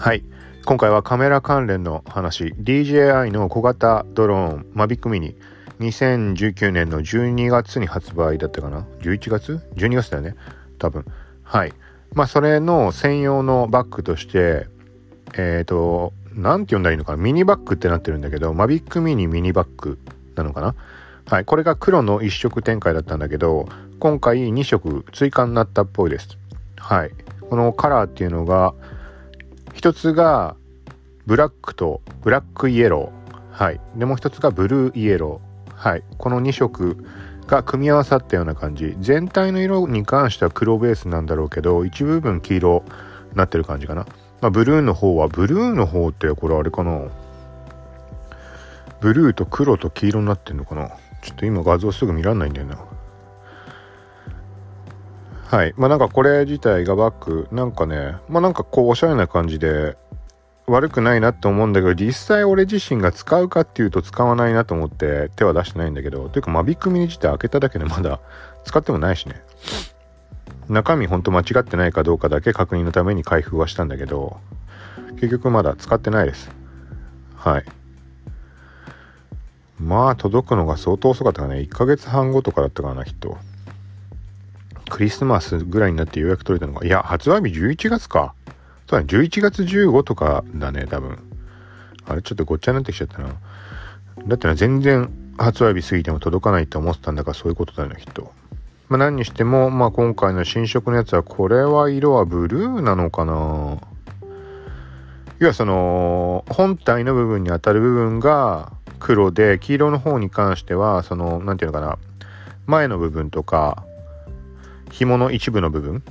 [0.00, 0.22] はい。
[0.64, 2.54] 今回はカメラ関連の話。
[2.60, 5.34] DJI の小型ドローンマビックミニ。
[5.80, 10.36] 2019年の12月に発売だったかな？11月 ?12 月だよね？
[10.78, 11.04] 多分。
[11.42, 11.72] はい。
[12.14, 14.68] まあそれの専用のバッグとして
[15.34, 17.18] えっ、ー、と何て呼んだらいいのかな？
[17.18, 19.98] ミニバッグってなってるんだけどマビックミニミニバッグ
[20.36, 20.76] なのかな？
[21.26, 21.44] はい。
[21.44, 23.68] これが黒の1色展開だったんだけど
[23.98, 26.38] 今回2色追加になったっぽいです。
[26.76, 27.10] はい。
[27.50, 28.74] このカラーっていうのが
[29.78, 30.56] 一つが
[31.24, 33.52] ブラックとブラックイエロー。
[33.52, 33.80] はい。
[33.94, 35.72] で、もう一つがブルーイエロー。
[35.72, 36.02] はい。
[36.18, 36.96] この2色
[37.46, 38.96] が組み合わさったような感じ。
[38.98, 42.82] 全体の色に関しては黒ベースなんだろうけど、一部分黄色
[43.30, 44.04] になってる感じかな。
[44.40, 47.00] まあ、ブルーの方は、ブルーの方ってこれあれかな
[49.00, 50.88] ブルーと黒と黄色になってんのかな
[51.22, 52.84] ちょっと今画像すぐ見らんないんだよな。
[55.50, 55.72] はい。
[55.78, 59.96] まあなんかこれ自体がバッグ、なんかね、まあなんかこうおしゃれな感じで
[60.66, 68.20] 悪くないなって思うんだけど、実際俺自身が使うかっていうと使わないなと思って手は出してないんだけど、というかマビックミニ自体開けただけでまだ
[68.64, 69.42] 使ってもないしね。
[70.68, 74.36] 中身ほんと間違ってないかどうかだけ確認のために開封はしたんだけど、
[75.14, 76.50] 結局まだ使ってないです。
[77.36, 77.64] はい。
[79.80, 81.60] まあ届くのが相当遅かったかね。
[81.60, 83.38] 1ヶ月半後とかだったかな、きっと。
[84.88, 86.86] クリスマスぐらいになってようやく取れたのか。
[86.86, 88.34] いや、発売日11月か。
[88.88, 91.18] そうだね、11月15とかだね、多分。
[92.06, 93.28] あれ、ちょっとごっちゃになってきちゃったな。
[94.26, 98.32] だってな、全然発売日過ぎても届かないって思ってたんだからそういうことだよね、きっと。
[98.88, 103.78] まあ何にしても、まあ今回の新色のやつは、これは色はブルーなのかな
[105.38, 111.98] 要はその、本体の部分に当たる部分が黒で、黄色の方に関しては、その、なんていうのかな、
[112.66, 113.84] 前の部分とか、
[114.90, 116.02] 紐の一部の部分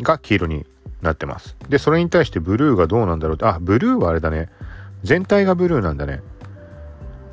[0.00, 0.66] が黄色に
[1.00, 1.56] なってます。
[1.68, 4.48] で、それに対してブルーがどうなんだろうって、あ、ブルーはあれだね。
[5.02, 6.22] 全体がブルーなんだね。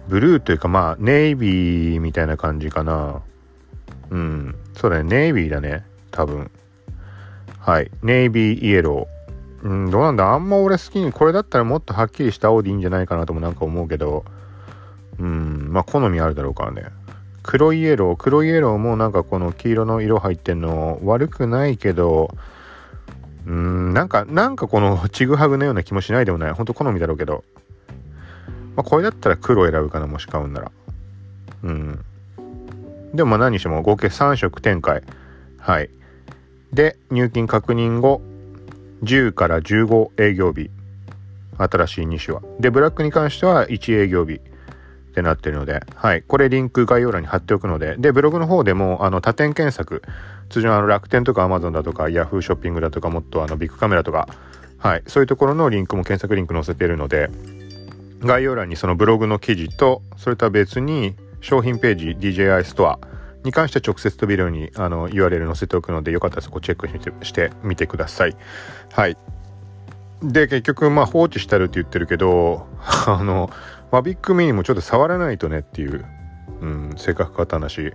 [0.07, 3.21] ブルーというかまあ、ネイビーみたいな感じかな。
[4.09, 4.55] うん。
[4.75, 5.03] そうだね。
[5.03, 5.85] ネイビーだね。
[6.09, 6.49] 多分。
[7.59, 7.91] はい。
[8.01, 9.67] ネイビーイエロー。
[9.67, 10.33] うん、どうなんだ？
[10.33, 14.23] あんま俺好きに、これだったらもっとはっきりした青でいいんじゃないかなともなんか思うけど、
[15.19, 16.85] うん、まあ好みあるだろうからね。
[17.43, 22.35] 黒イエロー、黒イエローもなんかこの黄色の色入ってんの悪くないけど、
[23.45, 26.51] うーん、なんか、なんかこのちぐはぐのような気もしないでもない。
[26.51, 27.43] ほんと好みだろうけど。
[28.75, 30.71] まあこれだったら黒選ぶかな、もし買うんなら。
[31.63, 32.05] うん。
[33.13, 35.01] でもまあ何しても合計3色展開。
[35.57, 35.89] はい。
[36.73, 38.21] で、入金確認後、
[39.03, 40.69] 10から15営業日。
[41.57, 42.41] 新しい2種は。
[42.59, 44.41] で、ブラックに関しては1営業日。
[45.09, 46.21] ってなってるので、はい。
[46.21, 50.01] これリンク概要欄に貼っておくので、で、ブログの方でも、あの、他店検索、
[50.49, 54.27] 通常あの楽天とか Amazon だとか Yahoo ショッピングだとかもっとあのビッグカメラとか、
[54.77, 55.03] はい。
[55.07, 57.29] そういうところのリンクも検索リンク載せてるので、
[58.21, 62.99] 概要欄にそのブログの記事と、それとは別に商品ページ DJI ストア
[63.43, 68.35] に関して直接飛びるようにあの URL 載せておくので、よかったらそこチェックしてみてください。
[68.91, 69.17] はい。
[70.21, 72.67] で、結局、まあ放置してるって言ってるけど、
[73.07, 73.49] あの、
[73.91, 76.05] マビックミニもちょっと触らないとねっていう、
[76.61, 77.93] うん、性格変わった話。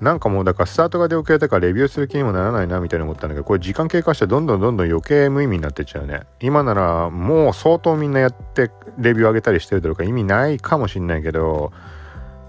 [0.00, 6.20] なんかもうだからスタートが出遅れたからレビューする気にもならないなみたいに思ったんだけど、これ時間経過してどんどんどんどん余計無意味になってっちゃうね。
[6.40, 11.72] 今ならもう相当みんなやってレビュー上げたりしてるだろうから意味ないかもしんないけど、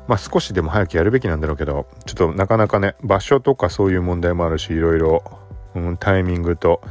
[0.09, 5.23] まあ少しでも早くやるべきなんだろうけど、ちょっとなかなかね、場所とかそういう問題もあるし、いろいろ、
[5.73, 6.81] うん、タイミングと、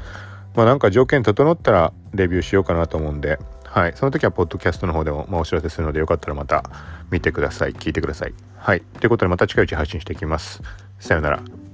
[0.54, 3.38] まあなんか条件整ったらレビューしようかなと思うんで、
[3.76, 3.92] はい。
[3.94, 6.64] その時は、ポッドキャストの方でも、まあ、お知らせするので、よかったらまた
[7.10, 7.74] 見てください。
[7.74, 8.32] 聞いてください。
[8.56, 8.80] はい。
[8.80, 10.62] ということで、また近いうち配信していきます。
[10.98, 11.65] さようなら。